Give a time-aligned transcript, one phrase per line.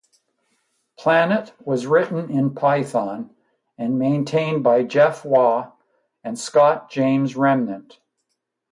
[0.97, 3.35] Planet was written in Python
[3.77, 5.73] and maintained by Jeff Waugh
[6.23, 7.99] and Scott James Remnant.